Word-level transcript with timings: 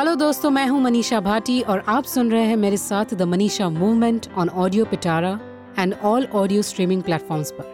Hello 0.00 0.14
दोस्तों, 0.14 0.50
मैं 0.50 0.66
हूँ 0.66 0.80
मनीषा 0.80 1.18
भाटी 1.20 1.60
और 1.62 1.82
आप 1.88 2.04
सुन 2.04 2.30
रहे 2.30 2.44
हैं 2.44 2.56
मेरे 2.56 2.76
साथ 2.76 3.12
the 3.14 3.22
Manisha 3.22 3.68
movement 3.70 4.26
on 4.38 4.48
audio 4.48 4.84
Pitara 4.84 5.32
and 5.78 5.94
all 5.94 6.26
audio 6.34 6.62
streaming 6.62 7.02
platforms 7.02 7.50
पर। 7.50 7.64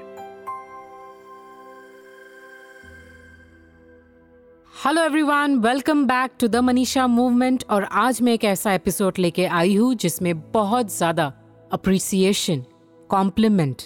Hello 4.74 5.04
everyone 5.04 5.56
welcome 5.58 6.04
back 6.06 6.32
to 6.40 6.48
the 6.48 6.64
Manisha 6.64 7.06
movement 7.06 7.64
और 7.70 7.84
आज 7.84 8.22
मैं 8.22 8.34
एक 8.34 8.44
ऐसा 8.44 8.72
एपिसोड 8.72 9.18
लेके 9.18 9.46
आई 9.46 9.76
हूँ 9.76 9.94
जिसमें 9.94 10.34
बहुत 10.52 10.96
ज़्यादा 10.96 11.32
अप्रिसिएशन 11.72 12.64
कॉम्प्लीमेंट 13.10 13.82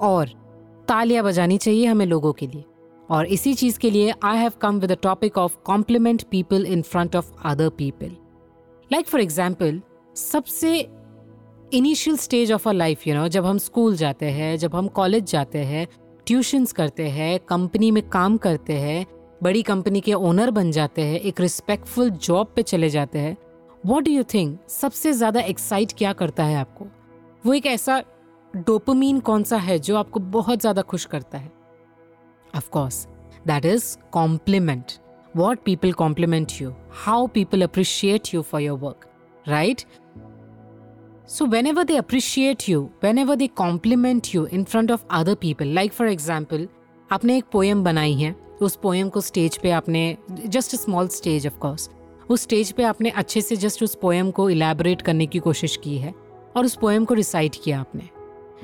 और 0.00 0.28
तालियाँ 0.88 1.24
बजानी 1.24 1.58
चाहिए 1.58 1.86
हमें 1.86 2.06
लोगों 2.06 2.32
के 2.32 2.46
लिए। 2.46 2.64
और 3.10 3.26
इसी 3.26 3.54
चीज़ 3.54 3.78
के 3.78 3.90
लिए 3.90 4.12
I 4.24 4.38
have 4.38 4.52
come 4.60 4.78
with 4.80 4.92
the 4.92 4.96
topic 5.02 5.38
of 5.38 5.56
compliment 5.64 6.22
people 6.22 6.66
in 6.66 6.82
front 6.82 7.16
of 7.16 7.30
other 7.44 7.68
people 7.68 8.16
like 8.90 9.06
for 9.06 9.20
example 9.20 9.80
सबसे 10.16 10.78
initial 11.74 12.16
stage 12.16 12.52
of 12.52 12.68
a 12.68 12.72
life 12.72 13.06
you 13.06 13.14
know 13.14 13.26
जब 13.28 13.44
हम 13.44 13.58
स्कूल 13.58 13.96
जाते 13.96 14.26
हैं, 14.26 14.56
जब 14.56 14.74
हम 14.76 14.88
कॉलेज 14.88 15.30
जाते 15.30 15.58
हैं 15.58 15.86
ट्यूशन्स 16.26 16.72
करते 16.72 17.08
हैं 17.08 17.38
कंपनी 17.38 17.90
में 17.90 18.08
काम 18.08 18.36
करते 18.36 18.72
हैं, 18.72 19.06
बड़ी 19.42 19.62
कंपनी 19.62 20.00
के 20.00 20.14
ओनर 20.14 20.50
बन 20.50 20.70
जाते 20.70 21.02
हैं, 21.02 21.20
एक 21.20 21.40
रिस्पेक्टफुल 21.40 22.10
जॉब 22.10 22.52
पे 22.56 22.62
चले 22.62 22.88
जाते 22.90 23.18
हैं 23.18 23.36
वॉट 23.84 24.04
डू 24.04 24.10
यू 24.10 24.22
थिंक 24.34 24.58
सबसे 24.68 25.12
ज़्यादा 25.12 25.40
एक्साइट 25.40 25.92
क्या 25.98 26.12
करता 26.12 26.44
है 26.44 26.56
आपको? 26.56 26.86
वो 27.46 27.54
एक 27.54 27.66
ऐसा 27.66 28.02
डोपमीन 28.56 29.20
कौन 29.20 29.42
सा 29.42 29.56
है 29.58 29.78
जो 29.78 29.96
आपको 29.96 30.20
बहुत 30.20 30.60
ज़्यादा 30.60 30.82
खुश 30.82 31.04
करता 31.04 31.38
है? 31.38 31.59
Of 32.54 32.70
course, 32.70 33.06
that 33.46 33.64
is 33.64 33.98
compliment. 34.10 34.98
What 35.32 35.64
people 35.64 35.92
compliment 35.92 36.60
you, 36.60 36.74
how 36.90 37.28
people 37.28 37.62
appreciate 37.62 38.32
you 38.32 38.42
for 38.42 38.60
your 38.60 38.74
work, 38.74 39.08
right? 39.46 39.84
So, 41.26 41.44
whenever 41.44 41.84
they 41.84 41.96
appreciate 41.96 42.66
you, 42.66 42.92
whenever 43.00 43.36
they 43.36 43.46
compliment 43.46 44.34
you 44.34 44.46
in 44.46 44.64
front 44.64 44.90
of 44.90 45.04
other 45.08 45.36
people, 45.36 45.66
like 45.66 45.92
for 45.92 46.06
example, 46.06 46.66
आपने 47.12 47.36
एक 47.38 47.44
poem 47.52 47.82
बनाई 47.84 48.12
है 48.14 48.34
उस 48.62 48.76
poem 48.82 49.08
को 49.08 49.20
stage 49.20 49.56
पे 49.62 49.70
आपने 49.70 50.02
just 50.30 50.74
small 50.76 51.08
stage 51.08 51.46
of 51.46 51.56
course 51.58 51.88
उस 52.30 52.42
stage 52.42 52.70
पे 52.72 52.82
आपने 52.84 53.10
अच्छे 53.10 53.40
से 53.42 53.56
जस्ट 53.56 53.82
उस 53.82 53.94
पोएम 54.02 54.30
को 54.30 54.48
इलेबोरेट 54.50 55.02
करने 55.02 55.26
की 55.26 55.38
कोशिश 55.38 55.76
की 55.84 55.96
है 55.98 56.14
और 56.56 56.64
उस 56.64 56.76
पोएम 56.80 57.04
को 57.04 57.14
रिसाइट 57.14 57.56
किया 57.64 57.80
आपने 57.80 58.08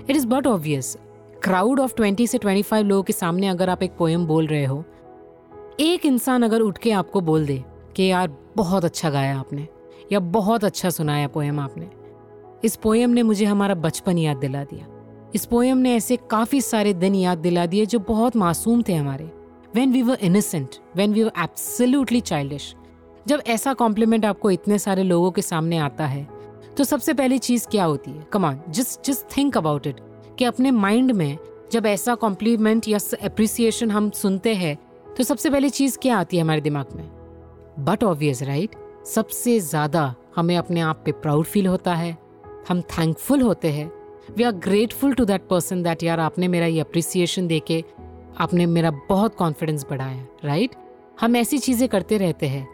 it 0.00 0.16
is 0.16 0.26
but 0.26 0.46
obvious 0.46 0.96
crowd 1.46 1.80
of 1.80 1.94
twenty 1.94 2.26
से 2.26 2.38
ट्वेंटी 2.38 2.62
फाइव 2.62 2.86
लोगों 2.86 3.02
के 3.02 3.12
सामने 3.12 3.48
अगर 3.48 3.70
आप 3.70 3.82
एक 3.82 3.92
पोएम 3.96 4.26
बोल 4.26 4.46
रहे 4.46 4.64
हो, 4.64 4.84
एक 5.80 6.06
इंसान 6.06 6.42
अगर 6.42 6.60
उठ 6.60 6.78
के 6.78 6.90
आपको 6.90 7.20
बोल 7.20 7.46
दे 7.46 7.64
कि 7.96 8.02
यार 8.02 8.32
बहुत 8.56 8.84
अच्छा 8.84 9.10
गाया 9.10 9.38
आपने, 9.38 9.66
या 10.12 10.20
बहुत 10.20 10.64
अच्छा 10.64 10.90
सुनाया 10.90 11.28
पोएम 11.28 11.60
आपने, 11.60 11.88
इस 12.64 12.76
पोएम 12.76 13.10
ने 13.10 13.22
मुझे 13.22 13.44
हमारा 13.44 13.74
बचपन 13.74 14.18
याद 14.18 14.36
दिला 14.36 14.62
दिया। 14.64 14.86
इस 15.34 15.44
पोएम 15.44 15.78
ने 15.78 15.94
ऐसे 15.94 16.16
काफ़ी 16.30 16.60
सारे 16.60 16.94
दिन 16.94 17.14
याद 17.14 17.38
दिला 17.38 17.66
दिए 17.66 17.86
जो 17.86 17.98
बहुत 17.98 18.36
मासूम 18.36 18.82
थे 18.82 18.94
हमारे। 18.94 19.30
When 19.74 19.92
we 19.92 20.02
were 20.02 20.18
innocent 20.22 20.76
when 20.96 21.12
we 21.12 21.22
were 21.22 21.32
absolutely 21.38 22.20
childish 22.22 22.74
जब 23.26 23.42
ऐसा 23.46 23.74
कॉम्प्लीमेंट 23.74 24.24
आपको 24.24 24.50
इतने 24.50 24.78
सारे 24.78 25.02
लोगों 25.02 25.30
के 25.30 25.42
सामने 25.42 25.78
आता 25.78 26.06
है 26.06 26.26
तो 26.76 26.84
सबसे 26.84 27.14
पहली 27.14 27.38
चीज़ 27.38 27.68
क्या 27.68 27.84
होती 27.84 28.10
है? 28.10 28.26
Come on 28.32 28.60
just 28.68 29.06
just 29.06 29.36
think 29.36 29.56
about 29.56 29.86
it 29.86 30.00
कि 30.38 30.44
अपने 30.44 30.70
माइंड 30.70 31.12
में 31.12 31.36
जब 31.72 31.86
ऐसा 31.86 32.14
कॉम्प्लीमेंट 32.14 32.88
या 32.88 32.98
अप्रिसिएशन 33.22 33.90
हम 33.90 34.10
सुनते 34.10 34.54
हैं 34.54 34.76
तो 35.16 35.24
सबसे 35.24 35.50
पहली 35.50 35.70
चीज़ 35.70 35.98
क्या 35.98 36.18
आती 36.18 36.36
है 36.36 36.42
हमारे 36.42 36.60
दिमाग 36.60 36.86
में? 36.96 37.04
बट 37.78 38.04
ऑब्वियस 38.04 38.42
राइट 38.42 38.74
सबसे 39.06 39.58
ज़्यादा 39.60 40.14
हमें 40.36 40.56
अपने 40.56 40.80
आप 40.80 41.02
पे 41.04 41.12
प्राउड 41.12 41.44
फील 41.44 41.66
होता 41.66 41.94
है। 41.94 42.16
हम 42.68 42.80
थैंकफुल 42.82 43.40
होते 43.40 43.68
हैं। 43.68 43.90
We 44.36 44.44
are 44.44 44.52
grateful 44.52 45.12
to 45.14 45.24
that 45.24 45.46
person 45.48 45.82
that 45.82 46.02
यार 46.02 46.20
आपने 46.20 46.48
मेरा 46.48 46.66
ये 46.66 46.80
अप्रिसिएशन 46.80 47.46
दे 47.46 47.60
के 47.60 47.82
आपने 48.38 48.66
मेरा 48.66 48.90
बहुत 49.08 49.34
कॉन्फिडेंस 49.34 49.86
बढ़ाया 49.90 50.26
राइट 50.44 50.74
हम 51.20 51.36
ऐसी 51.36 51.58
चीज़ें 51.58 51.88
करते 51.88 52.18
रहते 52.18 52.46
हैं। 52.46 52.66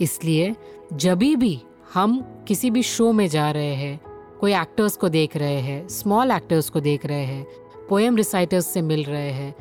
इसलिए 0.00 0.54
जब 0.92 1.18
भी 1.18 1.58
हम 1.94 2.20
किसी 2.48 2.70
भी 2.70 2.82
शो 2.82 3.12
में 3.12 3.26
जा 3.28 3.50
रहे 3.50 3.74
हैं 3.74 4.00
कोई 4.40 4.54
एक्टर्स 4.54 4.96
को 4.96 5.08
देख 5.08 5.36
रहे 5.36 5.60
हैं 5.60 5.88
स्मॉल 5.88 6.30
एक्टर्स 6.30 6.70
को 6.70 6.80
देख 6.80 7.06
रहे 7.06 7.24
हैं 7.24 7.46
पोएम 7.88 8.16
रिसाइटर्स 8.16 8.66
से 8.66 8.82
मिल 8.82 9.04
रहे 9.04 9.30
हैं 9.30 9.54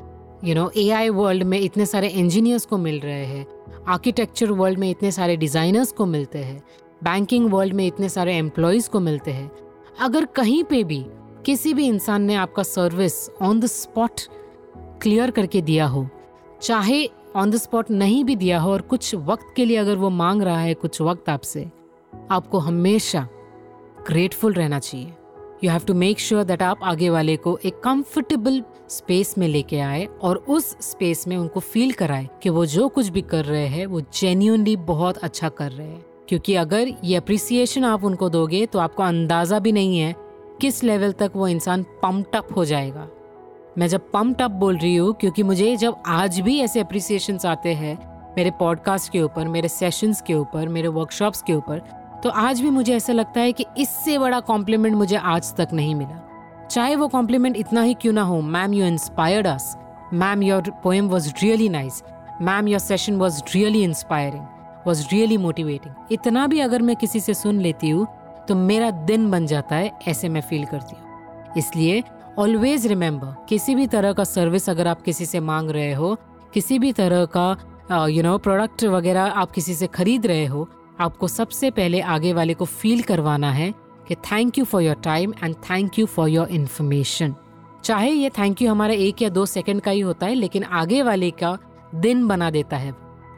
यू 0.43 0.55
नो 0.55 0.71
एआई 0.77 1.09
वर्ल्ड 1.09 1.43
में 1.43 1.59
इतने 1.59 1.85
सारे 1.85 2.07
इंजीनियर्स 2.07 2.65
को 2.65 2.77
मिल 2.77 2.99
रहे 2.99 3.25
हैं 3.25 3.45
आर्किटेक्चर 3.87 4.51
वर्ल्ड 4.51 4.79
में 4.79 4.89
इतने 4.89 5.11
सारे 5.11 5.35
डिज़ाइनर्स 5.37 5.91
को 5.91 6.05
मिलते 6.05 6.39
हैं 6.39 6.61
बैंकिंग 7.03 7.49
वर्ल्ड 7.51 7.73
में 7.73 7.85
इतने 7.87 8.09
सारे 8.09 8.35
एम्प्लॉयज़ 8.35 8.89
को 8.89 8.99
मिलते 8.99 9.31
हैं। 9.31 9.51
अगर 9.99 10.25
कहीं 10.25 10.63
पे 10.63 10.83
भी 10.83 11.03
किसी 11.45 11.73
भी 11.73 11.87
इंसान 11.87 12.21
ने 12.21 12.35
आपका 12.35 12.63
service 12.63 13.29
on 13.41 13.59
the 13.59 13.65
spot 13.65 14.21
clear 15.01 15.31
करके 15.31 15.61
दिया 15.61 15.85
हो, 15.85 16.07
चाहे 16.61 17.05
ऑन 17.35 17.51
द 17.51 17.55
स्पॉट 17.55 17.91
नहीं 17.91 18.23
भी 18.23 18.35
दिया 18.35 18.59
हो 18.59 18.71
और 18.71 18.81
कुछ 18.81 19.13
वक्त 19.15 19.53
के 19.55 19.65
लिए 19.65 19.77
अगर 19.77 19.95
वो 19.95 20.09
मांग 20.09 20.41
रहा 20.43 20.59
है, 20.59 20.73
कुछ 20.73 21.01
वक्त 21.01 21.29
आपसे, 21.29 21.69
आपको 22.31 22.59
हमेशा 22.59 23.27
ग्रेटफुल 24.07 24.53
रहना 24.53 24.79
चाहिए। 24.79 25.13
You 25.63 25.71
have 25.71 25.81
to 25.87 25.93
make 25.93 26.19
sure 26.19 26.43
that 26.43 26.61
आप 26.61 26.79
आगे 26.83 27.09
वाले 27.09 27.37
को 27.37 27.59
एक 27.65 27.79
कंफर्टेबल 27.79 28.63
स्पेस 28.89 29.37
में 29.37 29.47
लेके 29.47 29.79
आए 29.79 30.05
और 30.21 30.37
उस 30.49 30.69
स्पेस 30.81 31.27
में 31.27 31.37
उनको 31.37 31.59
फील 31.59 31.91
कराए 31.91 32.27
कि 32.43 32.49
वो 32.49 32.65
जो 32.65 32.87
कुछ 32.87 33.07
भी 33.07 33.21
कर 33.21 33.45
रहे 33.45 33.67
हैं, 33.67 33.85
वो 33.85 34.01
जेन्यूनली 34.01 34.75
बहुत 34.75 35.17
अच्छा 35.17 35.49
कर 35.49 35.71
रहे 35.71 35.87
हैं। 35.87 36.05
क्योंकि 36.29 36.55
अगर 36.55 36.87
ये 37.03 37.15
अप्रिसिएशन 37.15 37.83
आप 37.83 38.03
उनको 38.03 38.29
दोगे 38.29 38.65
तो 38.65 38.79
आपको 38.79 39.03
अंदाज़ा 39.03 39.59
भी 39.59 39.71
नहीं 39.71 39.99
है 39.99 40.15
किस 40.61 40.83
लेवल 40.83 41.11
तक 41.11 41.31
वो 41.35 41.47
इंसान 41.47 41.83
पम्प्ड 41.83 42.35
अप 42.35 42.47
हो 42.55 42.65
जाएगा। 42.65 43.07
मैं 43.77 43.87
जब 43.87 44.09
पम्प्ड 44.11 44.41
अप 44.41 44.51
बोल 44.51 44.77
रही 44.77 44.95
हूँ, 44.95 45.13
क्योंकि 45.13 45.43
मुझे 45.43 45.75
जब 45.75 46.03
आज 46.07 46.39
भी 46.39 46.59
ऐसे 46.59 46.79
अप्रिसिएशन 46.79 47.39
आते 47.45 47.73
हैं, 47.73 47.97
मेरे 48.37 48.51
पॉडकास्ट 48.51 49.11
के 49.11 49.21
ऊपर, 49.21 49.47
मेरे 49.47 49.67
सेशंस 49.67 50.21
के 50.21 50.33
ऊपर, 50.33 50.67
मेरे 50.67 50.87
वर्कशॉप्स 50.87 51.41
के 51.41 51.53
ऊपर 51.53 51.81
तो 52.23 52.29
आज 52.29 52.61
भी 52.61 52.69
मुझे 52.69 52.95
ऐसा 52.95 53.13
लगता 53.13 53.41
है 53.41 53.51
कि 53.51 53.65
इससे 53.77 54.17
बड़ा 54.17 54.39
कॉम्प्लीमेंट 54.41 54.95
मुझे 54.95 55.15
आज 55.15 55.53
तक 55.55 55.67
नहीं 55.73 55.95
मिला। 55.95 56.67
चाहे 56.71 56.95
वो 56.95 57.07
कॉम्प्लीमेंट 57.07 57.57
इतना 57.57 57.81
ही 57.81 57.93
क्यों 57.93 58.13
ना 58.13 58.21
हो 58.21 58.41
ma'am 58.41 58.73
you 58.73 58.85
inspired 58.85 59.47
us 59.47 59.75
ma'am 60.13 60.43
your 60.43 60.71
poem 60.83 61.07
was 61.09 61.29
really 61.41 61.69
nice 61.69 62.01
ma'am 62.41 62.67
your 62.67 62.79
session 62.79 63.15
was 63.15 63.41
really 63.55 63.83
inspiring 63.83 64.43
was 64.87 65.05
really 65.11 65.37
motivating 65.37 66.13
इतना 66.13 66.45
भी 66.47 66.59
अगर 66.59 66.81
मैं 66.81 66.95
किसी 66.95 67.19
से 67.19 67.33
सुन 67.33 67.59
लेती 67.61 67.89
हूँ 67.89 68.07
तो 68.47 68.55
मेरा 68.55 68.91
दिन 69.05 69.29
बन 69.31 69.45
जाता 69.45 69.75
है 69.75 69.91
ऐसे 70.07 70.29
मैं 70.29 70.41
फील 70.41 70.65
करती 70.65 70.95
हूँ। 70.95 71.53
इसलिए 71.57 72.03
ऑलवेज 72.39 72.87
रिमेंबर 72.87 73.35
किसी 73.49 73.75
भी 73.75 73.87
तरह 73.87 74.13
का 74.13 74.23
सर्विस 74.23 74.69
अगर 74.69 74.87
आप 74.87 75.01
किसी 75.01 75.25
से 75.25 75.39
मांग 75.39 75.69
रहे 75.71 75.93
हो, 75.93 76.15
किसी 76.53 76.79
भी 76.79 76.91
तरह 76.93 77.25
का 77.37 78.05
यू 78.09 78.23
नो 78.23 78.37
प्रोडक्ट 78.37 78.83
वगैरह 78.85 79.39
आप 79.41 79.51
किसी 79.51 79.73
से 79.75 79.87
खरीद 79.87 80.25
रहे 80.25 80.45
हो 80.45 80.67
आपको 80.99 81.27
सबसे 81.27 81.71
पहले 81.71 81.99
आगे 82.01 82.33
वाले 82.33 82.53
को 82.53 82.65
फील 82.65 83.01
करवाना 83.01 83.51
है 83.51 83.73
कि 84.07 84.15
thank 84.15 84.57
you 84.57 84.65
for 84.65 84.81
your 84.81 84.95
time 84.95 85.33
and 85.43 85.55
thank 85.69 85.99
you 85.99 86.05
for 86.05 86.29
your 86.29 86.47
information 86.47 87.35
चाहे 87.83 88.11
ये 88.11 88.29
थैंक 88.29 88.61
यू 88.61 88.69
हमारा 88.71 88.93
एक 88.93 89.21
या 89.21 89.29
दो 89.29 89.45
सेकंड 89.45 89.81
का 89.81 89.91
ही 89.91 89.99
होता 89.99 90.25
है, 90.25 90.33
लेकिन 90.35 90.63
आगे 90.63 91.01
वाले 91.01 91.29
का 91.31 91.57
दिन 91.95 92.27
बना 92.27 92.49
देता 92.51 92.77
है। 92.77 92.95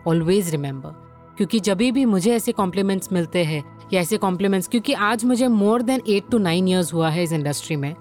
ऑलवेज 0.07 0.49
रिमेंबर 0.49 1.35
क्योंकि 1.37 1.59
जब 1.59 1.77
भी 1.77 2.05
मुझे 2.05 2.33
ऐसे 2.35 2.51
कॉम्प्लीमेंट्स 2.51 3.11
मिलते 3.11 3.43
हैं, 3.43 3.63
या 3.93 4.01
ऐसे 4.01 4.17
कॉम्प्लीमेंट्स 4.17 4.67
क्योंकि 4.67 4.93
आज 4.93 5.25
मुझे 5.25 5.47
more 5.47 5.81
than 5.81 6.01
eight 6.07 6.29
to 6.31 6.37
nine 6.37 6.67
years 6.67 6.93
हुआ 6.93 7.09
है 7.09 7.23
इस 7.23 7.31
इंडस्ट्री 7.31 7.75
में, 7.75 7.95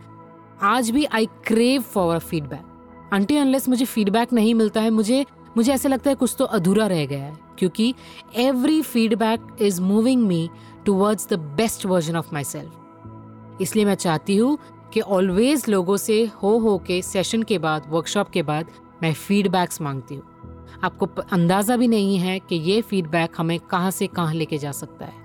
आज 0.63 0.91
भी 0.91 1.05
I 1.05 1.27
crave 1.47 1.83
for 1.83 2.19
feedback 2.19 3.11
until 3.13 3.37
unless 3.37 3.69
मुझे 3.69 3.85
फीडबैक 3.85 4.33
नहीं 4.33 4.55
मिलता 4.55 4.81
है, 4.81 4.91
मुझे 4.91 5.25
मुझे 5.57 5.73
ऐसा 5.73 5.89
लगता 5.89 6.11
है 6.11 6.17
कुछ 6.17 6.35
तो 6.39 6.45
अधूरा 6.45 6.87
रह 6.87 7.05
गया 7.07 7.25
है। 7.25 7.50
क्योंकि 7.61 7.95
every 8.39 8.81
feedback 8.83 9.57
is 9.61 9.81
moving 9.83 10.27
me 10.27 10.49
towards 10.87 11.29
the 11.29 11.39
best 11.57 11.87
version 11.87 12.17
of 12.17 12.35
myself 12.45 13.61
इसलिए 13.61 13.85
मैं 13.85 13.95
चाहती 13.97 14.37
हूँ 14.37 14.59
कि 14.93 15.01
ऑलवेज 15.01 15.69
लोगों 15.69 15.97
से 15.97 16.25
हो 16.43 16.59
हो 16.59 16.77
के 16.87 17.01
सेशन 17.03 17.43
के 17.43 17.59
बाद 17.59 17.87
वर्कशॉप 17.89 18.31
के 18.31 18.43
बाद 18.43 18.71
मैं 19.03 19.13
फीडबैक्स 19.15 19.81
मांगती 19.81 20.15
हूँ। 20.15 20.79
आपको 20.85 21.07
अंदाज़ा 21.33 21.77
भी 21.77 21.89
नहीं 21.89 22.19
है 22.19 22.39
कि 22.39 22.57
ये 22.57 22.81
फीडबैक 22.83 23.35
हमें 23.39 23.59
कहाँ 23.71 23.91
से 23.91 24.07
कहाँ 24.07 24.35
लेके 24.35 24.59
जा 24.59 24.73
सकता 24.73 25.07
है। 25.07 25.19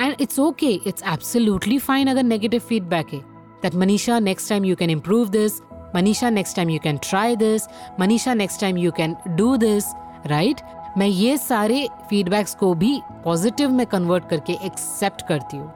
And 0.00 0.16
it's 0.20 0.38
okay 0.40 0.70
it's 0.86 1.02
absolutely 1.12 1.78
fine 1.78 2.08
अगर 2.08 2.22
नेगेटिव 2.22 2.60
फीडबैक 2.60 3.12
है। 3.12 3.20
That 3.62 3.74
Manisha 3.74 4.18
next 4.18 4.48
time 4.48 4.64
you 4.64 4.76
can 4.76 4.90
improve 4.90 5.28
this 5.28 5.60
Manisha 5.94 6.30
next 6.30 6.56
time 6.56 6.70
you 6.70 6.78
can 6.84 6.98
try 7.08 7.36
this 7.36 7.62
Manisha 8.00 8.34
next 8.34 8.60
time 8.60 8.78
you 8.78 8.92
can 8.92 9.16
do 9.28 9.56
this 9.56 9.84
right 10.26 10.60
मैं 10.98 11.06
ये 11.06 11.36
सारे 11.38 11.88
feedbacks 12.08 12.54
को 12.54 12.72
भी 12.74 13.00
positive 13.24 13.70
में 13.70 13.86
convert 13.86 14.28
करके 14.28 14.52
accept 14.52 15.26
करती 15.26 15.56
हूँ। 15.56 15.72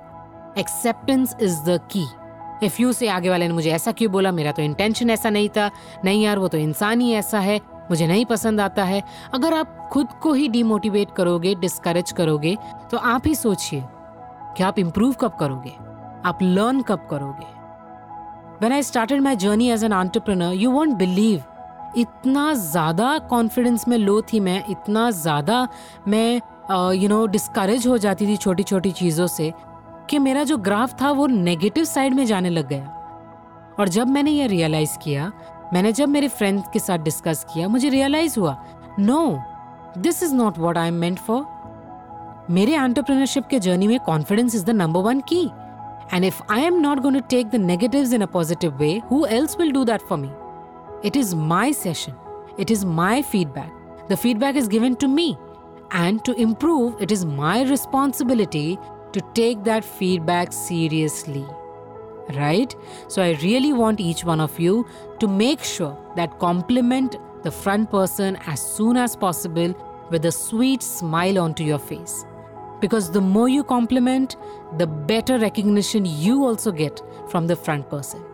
Acceptance 0.58 1.36
is 1.42 1.60
the 1.60 1.78
key 1.90 2.06
if 2.62 2.80
you 2.82 2.92
से 2.92 3.08
आगे 3.08 3.30
वाले 3.30 3.48
ने 3.48 3.54
मुझे 3.54 3.70
ऐसा 3.70 3.92
क्यों 3.92 4.10
बोला, 4.12 4.32
मेरा 4.32 4.52
तो 4.52 4.62
इंटेंशन 4.62 5.10
ऐसा 5.10 5.30
नहीं 5.30 5.48
था। 5.48 5.70
नहीं 6.04 6.22
यार, 6.24 6.38
वो 6.38 6.48
तो 6.48 6.58
इंसान 6.58 7.00
ही 7.00 7.12
ऐसा 7.12 7.38
है। 7.38 7.60
मुझे 7.90 8.06
नहीं 8.06 8.24
पसंद 8.26 8.60
आता 8.60 8.84
है। 8.84 9.02
अगर 9.34 9.54
आप 9.54 9.88
खुद 9.92 10.12
को 10.22 10.32
ही 10.32 10.48
डिमोटिवेट 10.48 11.10
करोगे 11.16 11.54
डिस्करेज 11.54 12.12
करोगे 12.12 12.56
तो 12.90 12.98
आप 12.98 13.26
ही 13.26 13.34
सोचिए, 13.34 13.82
कि 14.56 14.62
आप 14.62 14.78
इम्प्रूव 14.78 15.12
कब 15.12 15.36
करोगे? 15.40 15.72
आप 16.28 16.38
लर्न 16.42 16.82
कब 16.82 17.06
करोगे? 17.10 17.52
When 18.62 18.72
I 18.72 18.82
started 18.82 19.20
my 19.20 19.36
journey 19.36 19.70
as 19.70 19.84
an 19.84 19.92
entrepreneur 19.92 20.52
you 20.54 20.70
won't 20.70 20.96
believe 20.96 21.42
इतना 21.96 22.52
ज़्यादा 22.54 23.16
कॉन्फिडेंस 23.30 23.86
में 23.88 23.96
लो 23.98 24.20
थी 24.22 24.40
मैं, 24.40 24.64
इतना 24.70 25.10
ज़्यादा 25.10 25.68
मैं 26.08 26.40
यू 26.94 27.08
नो 27.08 27.26
डिस्करेज 27.26 27.86
हो 27.86 27.98
जाती 27.98 28.26
थी 28.26 28.36
छोटी 28.36 28.62
छोटी 28.62 28.90
चीज़ों 28.92 29.26
से 29.26 29.52
कि 30.10 30.18
मेरा 30.18 30.44
जो 30.44 30.56
ग्राफ 30.58 31.00
था 31.00 31.10
वो 31.12 31.26
नेगेटिव 31.26 31.84
साइड 31.84 32.14
में 32.14 32.24
जाने 32.26 32.50
लग 32.50 32.68
गया। 32.68 33.74
और 33.78 33.88
जब 33.88 34.08
मैंने 34.08 34.30
ये 34.30 34.46
रियलाइज़ 34.46 34.96
किया, 34.98 35.32
मैंने 35.72 35.92
जब 35.92 36.08
मेरे 36.08 36.28
फ्रेंड 36.28 36.62
के 36.72 36.78
साथ 36.78 36.98
डिस्कस 37.00 37.44
किया, 37.52 37.68
मुझे 37.68 37.88
रियलाइज़ 37.88 38.38
हुआ 38.38 38.56
no 39.00 39.38
this 39.98 40.22
is 40.22 40.34
not 40.34 40.58
what 40.58 40.78
I 40.78 40.88
am 40.88 40.94
meant 40.94 41.18
for 41.18 41.44
मेरे 42.50 42.74
एंटरप्रेन्योरशिप 42.74 43.46
के 43.46 43.58
जर्नी 43.60 43.86
में 43.88 43.98
confidence 44.06 44.54
is 44.54 44.64
the 44.64 44.70
number 44.72 45.00
one 45.00 45.20
key 45.28 45.44
and 46.14 46.24
if 46.24 46.42
I 46.52 46.62
am 46.62 46.80
not 46.80 47.00
going 47.00 47.16
to 47.16 47.26
take 47.30 47.50
the 47.50 47.60
negatives 47.64 48.12
in 48.12 48.22
a 48.22 48.26
positive 48.32 48.76
way 48.78 48.90
who 49.10 49.24
else 49.26 49.56
will 49.60 49.72
do 49.72 49.84
that 49.84 50.00
for 50.08 50.18
me 50.18 50.30
It 51.04 51.16
is 51.16 51.34
my 51.34 51.70
session. 51.70 52.14
It 52.56 52.70
is 52.70 52.82
my 52.82 53.20
feedback. 53.20 53.70
The 54.08 54.16
feedback 54.16 54.56
is 54.56 54.68
given 54.68 54.96
to 54.96 55.06
me. 55.06 55.36
And 55.90 56.24
to 56.24 56.32
improve, 56.32 56.94
it 56.98 57.12
is 57.12 57.26
my 57.26 57.62
responsibility 57.64 58.78
to 59.12 59.20
take 59.34 59.64
that 59.64 59.84
feedback 59.84 60.50
seriously. 60.50 61.46
Right? 62.30 62.74
So, 63.08 63.22
I 63.22 63.32
really 63.42 63.74
want 63.74 64.00
each 64.00 64.24
one 64.24 64.40
of 64.40 64.58
you 64.58 64.86
to 65.20 65.28
make 65.28 65.62
sure 65.62 65.94
that 66.16 66.38
compliment 66.38 67.16
the 67.42 67.50
front 67.50 67.90
person 67.90 68.38
as 68.46 68.62
soon 68.62 68.96
as 68.96 69.14
possible 69.14 69.74
with 70.10 70.24
a 70.24 70.32
sweet 70.32 70.82
smile 70.82 71.38
onto 71.38 71.64
your 71.64 71.78
face. 71.78 72.24
Because 72.80 73.10
the 73.10 73.20
more 73.20 73.50
you 73.50 73.62
compliment, 73.62 74.36
the 74.78 74.86
better 74.86 75.38
recognition 75.38 76.06
you 76.06 76.44
also 76.44 76.72
get 76.72 77.02
from 77.28 77.46
the 77.46 77.56
front 77.56 77.90
person. 77.90 78.24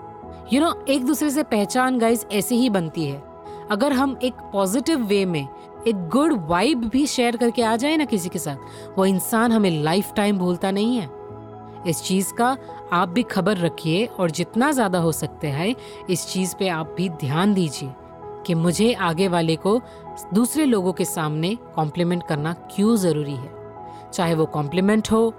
You 0.52 0.60
know, 0.62 0.74
एक 0.88 1.04
दूसरे 1.04 1.28
से 1.30 1.42
पहचान 1.42 1.98
guys 1.98 2.24
ऐसे 2.32 2.54
ही 2.54 2.70
बनती 2.70 3.04
है। 3.04 3.22
अगर 3.70 3.92
हम 3.92 4.16
एक 4.22 4.34
पॉजिटिव 4.52 5.04
वे 5.06 5.24
में 5.24 5.46
एक 5.88 6.08
गुड 6.08 6.32
वाइब 6.46 6.84
भी 6.84 7.06
शेयर 7.06 7.36
करके 7.36 7.62
आ 7.62 7.76
जाए 7.76 7.96
ना 7.96 8.04
किसी 8.04 8.28
के 8.28 8.38
साथ 8.38 8.96
वो 8.98 9.06
इंसान 9.06 9.52
हमें 9.52 9.70
लाइफ 9.82 10.12
टाइम 10.16 10.38
भूलता 10.38 10.70
नहीं 10.70 10.96
है। 10.96 11.08
इस 11.86 12.02
चीज़ 12.02 12.32
का 12.34 12.56
आप 12.92 13.08
भी 13.08 13.22
खबर 13.22 13.56
रखिए 13.56 14.04
और 14.06 14.30
जितना 14.30 14.72
ज़्यादा 14.72 14.98
हो 14.98 15.12
सकते 15.12 15.48
हैं 15.48 15.74
इस 16.10 16.26
चीज़ 16.26 16.54
पे 16.58 16.68
आप 16.68 16.94
भी 16.96 17.08
ध्यान 17.20 17.54
दीजिए 17.54 17.92
कि 18.46 18.54
मुझे 18.54 18.92
आगे 18.92 19.28
वाले 19.28 19.56
को 19.56 19.80
दूसरे 20.34 20.64
लोगों 20.64 20.92
के 20.92 21.04
सामने 21.04 21.56
कॉम्प्लीमेंट 21.76 22.22
करना 22.28 22.52
क्यों 22.74 22.96
ज़रूरी 22.96 23.36
है। 23.36 24.10
चाहे 24.12 24.34
वो 24.34 24.46
कॉम्प्लीमेंट 24.48 25.12
हो 25.12 25.32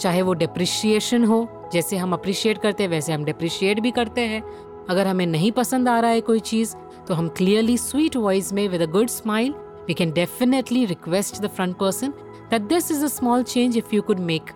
चाहे 0.00 0.22
वो 0.22 0.32
डिप्रिशिएशन 0.34 1.24
हो 1.24 1.46
जैसे 1.72 1.96
हम 1.96 2.12
अप्रिशिएट 2.12 2.58
करते 2.58 2.82
हैं, 2.82 2.90
वैसे 2.90 3.12
हम 3.12 3.24
डिप्रिशिएट 3.24 3.80
भी 3.80 3.90
करते 3.90 4.20
हैं। 4.20 4.42
अगर 4.90 5.06
हमें 5.06 5.26
नहीं 5.26 5.50
पसंद 5.52 5.88
आ 5.88 5.98
रहा 6.00 6.10
है 6.10 6.20
कोई 6.20 6.40
चीज़ 6.40 6.74
तो 7.08 7.14
हम 7.14 7.28
क्लियरली 7.28 7.76
स्वीट 7.78 8.16
वॉइस 8.16 8.52
में 8.52 8.66
with 8.68 8.82
a 8.82 8.86
good 8.86 9.08
smile 9.08 9.54
we 9.88 9.94
can 9.94 10.12
definitely 10.12 10.84
request 10.84 11.40
the 11.42 11.48
front 11.56 11.76
person 11.76 12.10
that 12.50 12.62
this 12.68 12.90
is 12.90 13.04
a 13.04 13.08
small 13.08 13.42
change 13.42 13.76
if 13.76 13.94
you 13.94 14.02
could 14.02 14.18
make 14.30 14.50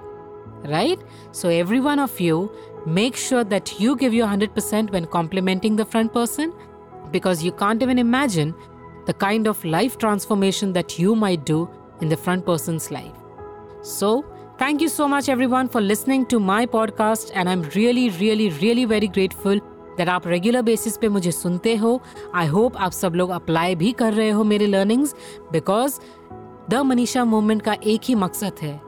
right 0.66 1.00
so 1.34 1.50
every 1.50 1.78
one 1.80 2.00
of 2.00 2.22
you 2.22 2.48
make 2.88 3.16
sure 3.16 3.44
that 3.44 3.70
you 3.80 3.94
give 3.94 4.14
you 4.14 4.26
hundred 4.26 4.50
percent 4.50 4.90
when 4.92 5.04
complimenting 5.12 5.78
the 5.78 5.84
front 5.84 6.12
person 6.12 6.52
because 7.12 7.44
you 7.46 7.52
can't 7.58 7.82
even 7.82 7.98
imagine 7.98 8.54
the 9.08 9.14
kind 9.20 9.48
of 9.48 9.66
life 9.66 9.98
transformation 9.98 10.72
that 10.72 11.00
you 11.00 11.14
may 11.14 11.36
do 11.50 11.66
in 12.02 12.08
the 12.08 12.14
front 12.14 12.44
person 12.44 12.78
life 12.92 13.84
so 13.88 14.18
thank 14.62 14.80
you 14.80 14.88
so 14.88 15.08
much, 15.08 15.28
everyone, 15.28 15.68
for 15.68 15.80
listening 15.80 16.24
to 16.24 16.38
my 16.38 16.64
podcast. 16.66 17.32
And 17.34 17.48
I'm 17.48 17.62
really, 17.74 18.10
really, 18.10 18.48
really 18.50 18.84
very 18.84 19.08
grateful 19.08 19.58
that 19.96 20.08
आप 20.08 20.26
regular 20.26 20.62
basis 20.62 20.96
पे 20.96 21.08
मुझे 21.08 21.32
सुनते 21.32 21.74
हो 21.76 22.00
I 22.34 22.46
hope 22.48 22.76
आप 22.86 22.92
सब 22.92 23.14
लोग 23.14 23.30
apply 23.30 23.74
भी 23.82 23.90
कर 24.02 24.12
रहे 24.12 24.28
हो 24.30 24.44
मेरे 24.52 24.66
learnings 24.66 25.14
because 25.52 25.98
the 26.70 26.82
Manisha 26.90 27.24
movement 27.24 27.62
का 27.62 27.76
एक 27.94 28.08
ही 28.08 28.14
मकसद 28.14 28.62
है 28.62 28.80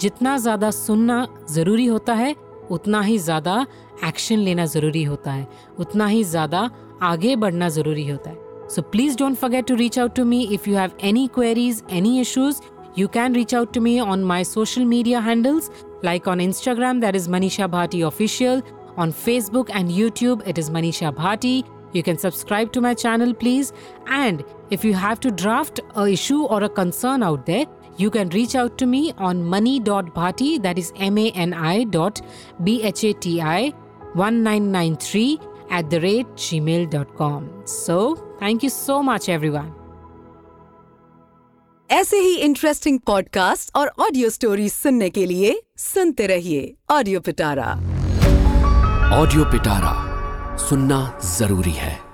जितना 0.00 0.36
ज़्यादा 0.38 0.70
सुनना 0.70 1.26
ज़रूरी 1.50 1.86
होता 1.86 2.14
है 2.14 2.34
उतना 2.70 3.00
ही 3.00 3.18
ज़्यादा 3.18 3.66
एक्शन 4.08 4.38
लेना 4.48 4.66
ज़रूरी 4.74 5.04
होता 5.04 5.32
है 5.32 5.48
उतना 5.78 6.06
ही 6.06 6.22
ज़्यादा 6.34 6.70
आगे 7.12 7.36
बढ़ना 7.36 7.68
ज़रूरी 7.78 8.08
होता 8.10 8.30
है 8.30 8.48
So 8.70 8.82
please 8.82 9.16
don't 9.16 9.36
forget 9.36 9.66
to 9.66 9.76
reach 9.78 9.96
out 9.98 10.14
to 10.16 10.24
me 10.24 10.36
if 10.54 10.66
you 10.68 10.76
have 10.76 10.92
any 11.02 11.26
queries, 11.28 11.82
any 11.90 12.20
issues. 12.20 12.60
You 12.94 13.08
can 13.08 13.32
reach 13.32 13.54
out 13.54 13.72
to 13.74 13.80
me 13.80 13.98
on 13.98 14.22
my 14.22 14.42
social 14.42 14.84
media 14.84 15.20
handles, 15.20 15.70
like 16.02 16.26
on 16.26 16.38
Instagram, 16.38 17.00
that 17.00 17.14
is 17.14 17.28
Manisha 17.28 17.68
Bhati 17.70 18.06
Official. 18.06 18.62
On 18.96 19.12
Facebook 19.12 19.70
and 19.72 19.88
YouTube, 19.88 20.46
it 20.46 20.58
is 20.58 20.70
Manisha 20.70 21.14
Bhati. 21.14 21.64
You 21.92 22.02
can 22.02 22.18
subscribe 22.18 22.72
to 22.72 22.80
my 22.80 22.94
channel, 22.94 23.34
please. 23.34 23.72
And 24.06 24.44
if 24.70 24.84
you 24.84 24.94
have 24.94 25.20
to 25.20 25.30
draft 25.30 25.80
a 25.96 26.06
issue 26.06 26.42
or 26.44 26.62
a 26.64 26.68
concern 26.68 27.22
out 27.22 27.46
there, 27.46 27.66
you 27.96 28.10
can 28.10 28.28
reach 28.30 28.54
out 28.54 28.78
to 28.78 28.86
me 28.86 29.12
on 29.18 29.44
money.bhati, 29.44 30.62
that 30.62 30.78
is 30.78 30.92
M 30.96 31.18
A 31.18 31.30
N 31.32 31.52
I 31.52 31.84
dot 31.84 32.20
B 32.64 32.82
H 32.82 33.04
A 33.04 33.12
T 33.12 33.40
I 33.40 33.72
1993 34.14 35.38
at 35.70 35.90
the 35.90 36.00
rate 36.00 36.26
gmail.com. 36.34 37.62
So, 37.64 38.16
thank 38.40 38.62
you 38.62 38.70
so 38.70 39.02
much, 39.02 39.28
everyone. 39.28 39.79
ऐसे 41.92 42.16
ही 42.16 42.34
interesting 42.34 42.98
podcast 43.00 43.70
और 43.76 43.90
audio 44.00 44.28
story 44.30 44.68
सुनने 44.68 45.08
के 45.10 45.24
लिए 45.26 45.62
सुनते 45.76 46.26
रहिए 46.26 46.74
audio 46.90 47.20
पिटारा 47.20 47.72
audio 49.18 49.44
पिटारा 49.44 49.96
सुनना 50.56 51.20
ज़रूरी 51.38 51.70
है। 51.70 52.09